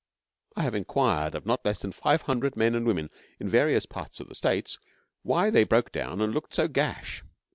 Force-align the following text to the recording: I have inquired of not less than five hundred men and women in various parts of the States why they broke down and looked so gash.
I 0.55 0.63
have 0.63 0.73
inquired 0.73 1.35
of 1.35 1.45
not 1.45 1.63
less 1.63 1.77
than 1.81 1.91
five 1.91 2.23
hundred 2.23 2.57
men 2.57 2.73
and 2.73 2.87
women 2.87 3.11
in 3.39 3.47
various 3.47 3.85
parts 3.85 4.19
of 4.19 4.29
the 4.29 4.33
States 4.33 4.79
why 5.21 5.51
they 5.51 5.63
broke 5.63 5.91
down 5.91 6.21
and 6.21 6.33
looked 6.33 6.55
so 6.55 6.67
gash. 6.67 7.21